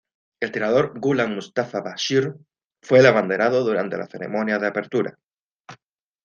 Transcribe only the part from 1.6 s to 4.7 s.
Bashir fue el abanderado durante la ceremonia de